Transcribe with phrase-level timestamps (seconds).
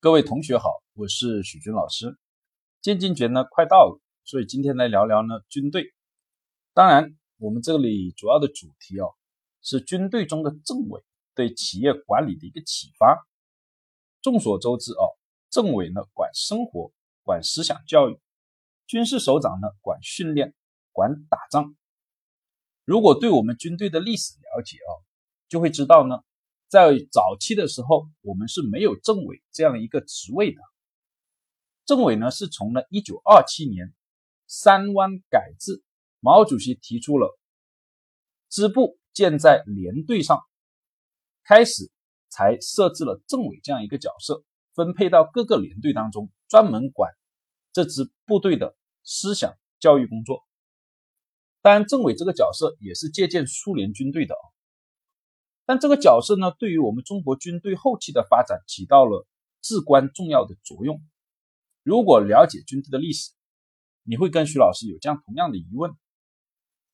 [0.00, 2.16] 各位同学好，我是许军老师。
[2.80, 5.92] 建军节呢快到了，所以今天来聊聊呢军队。
[6.72, 9.16] 当然，我们这里主要的主题哦
[9.60, 11.02] 是军队中的政委
[11.34, 13.26] 对企业管理的一个启发。
[14.22, 15.18] 众所周知哦，
[15.50, 16.92] 政委呢管生活、
[17.24, 18.20] 管思想教育，
[18.86, 20.54] 军事首长呢管训练、
[20.92, 21.74] 管打仗。
[22.84, 25.02] 如果对我们军队的历史了解哦，
[25.48, 26.20] 就会知道呢。
[26.68, 30.60] 在早期的时候，我们是没有政委这样一个职位的。
[31.86, 33.94] 政委呢，是从了一九二七年
[34.46, 35.82] 三湾改制，
[36.20, 37.38] 毛主席提出了
[38.50, 40.40] 支部建在连队上，
[41.42, 41.90] 开始
[42.28, 47.10] 才设置了政委这样一个角色，分配到各个连队当中，专门管
[47.72, 50.44] 这支部队的思想教育工作。
[51.62, 54.44] 当然，政委这个角色也是借鉴苏联军队的啊。
[55.68, 59.26] 但这个角色呢，对于我们中国军队后期的发展起到了
[59.60, 61.02] 至关重要的作用。
[61.82, 63.32] 如果了解军队的历史，
[64.02, 65.94] 你会跟徐老师有这样同样的疑问：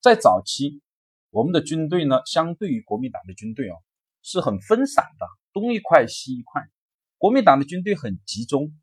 [0.00, 0.82] 在早期，
[1.30, 3.76] 我们的军队呢，相对于国民党的军队哦，
[4.22, 6.68] 是很分散的，东一块西一块。
[7.16, 8.76] 国民党的军队很集中，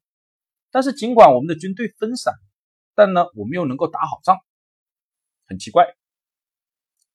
[0.71, 2.33] 但是尽管我们的军队分散，
[2.95, 4.39] 但呢，我们又能够打好仗，
[5.47, 5.97] 很奇怪。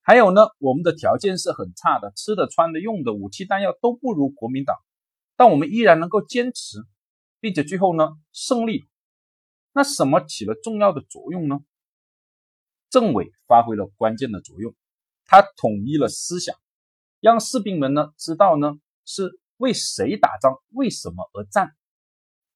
[0.07, 4.77] 还有呢，我们的条件是很差的，吃的、穿的、用的，武器弹药都不如国民党，
[5.35, 6.79] 但我们依然能够坚持，
[7.41, 8.89] 并且最后呢胜利。
[9.73, 11.59] 那什么起了重要的作用呢？
[12.89, 14.77] 政委发挥了关键的作用，
[15.25, 16.55] 他统一了思想，
[17.19, 21.73] 让士兵们呢知道呢是为谁打仗，为什么而战，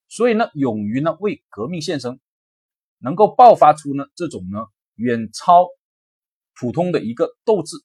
[0.07, 2.21] 所以呢勇于呢为革命献身，
[2.99, 5.67] 能够爆发出呢这种呢远超。
[6.55, 7.77] 普通的一个斗志，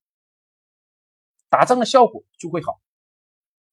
[1.50, 2.82] 打仗的效果就会好。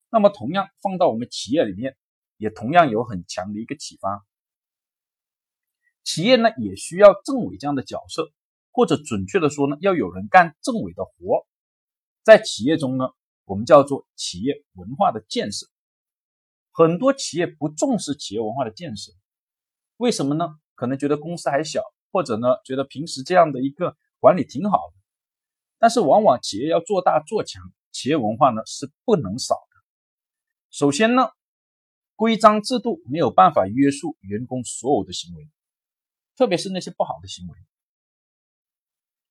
[0.09, 1.97] 那么，同样放到我们企业里面，
[2.37, 4.23] 也同样有很强的一个启发。
[6.03, 8.31] 企业呢，也需要政委这样的角色，
[8.71, 11.47] 或者准确的说呢，要有人干政委的活。
[12.23, 13.05] 在企业中呢，
[13.45, 15.65] 我们叫做企业文化的建设。
[16.71, 19.11] 很多企业不重视企业文化的建设，
[19.97, 20.59] 为什么呢？
[20.75, 21.81] 可能觉得公司还小，
[22.11, 23.97] 或者呢，觉得平时这样的一个。
[24.23, 24.93] 管理挺好的，
[25.79, 27.61] 但是往往企业要做大做强，
[27.91, 29.83] 企业文化呢是不能少的。
[30.69, 31.27] 首先呢，
[32.15, 35.49] 规章制度没有办法约束员工所有的行为，
[36.37, 37.57] 特别是那些不好的行为。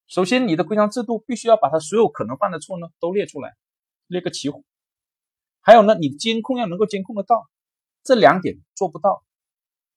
[0.08, 3.56] 首先，你的规章制度必须要把他所有可能犯的错呢都列出来，
[4.08, 4.50] 列个齐。
[5.62, 7.48] 还有呢，你的监控要能够监控得到，
[8.02, 9.24] 这两点做不到，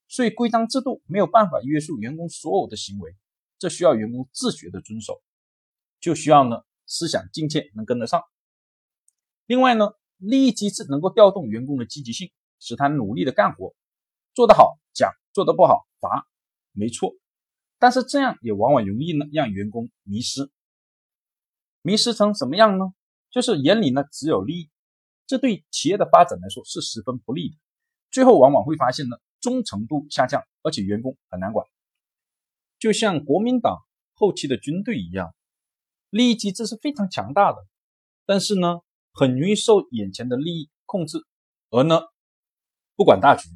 [0.07, 3.13] 所以规章制度没有办法约束员工所有的行为。
[3.57, 5.21] 这需要员工自觉的遵守，
[5.99, 8.23] 就需要呢思想境界能跟得上。
[9.45, 13.75] 另外呢，利益机制能够调动员工的积极性，使他努力的干活，
[14.33, 16.27] 做得好奖，做得不好罚，
[16.71, 17.13] 没错。
[17.77, 20.49] 但是这样也往往容易呢让员工迷失，
[21.81, 22.93] 迷失成什么样呢？
[23.29, 24.69] 就是眼里呢只有利益，
[25.27, 27.55] 这对企业的发展来说是十分不利的。
[28.09, 31.67] 最后往往会发现呢忠诚度下降，而且员工很难管。
[32.77, 33.79] 就像国民党
[34.13, 35.33] 后期的军队一样，
[36.09, 37.57] 利益机制是非常强大的，
[38.25, 38.81] 但是呢，
[39.11, 41.17] 很容易受眼前的利益控制，
[41.69, 42.01] 而呢，
[42.95, 43.49] 不管大局，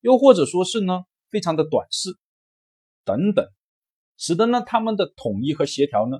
[0.00, 2.10] 又或者说是呢，非常的短视
[3.04, 3.46] 等等，
[4.16, 6.18] 使得呢，他们的统一和协调呢，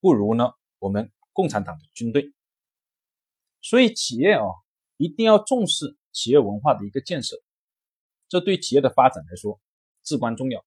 [0.00, 2.32] 不如呢，我们共产党的军队。
[3.60, 4.44] 所以企业啊，
[4.96, 7.36] 一定要重视企业文化的一个建设，
[8.28, 9.60] 这对企业的发展来说
[10.02, 10.64] 至关重要。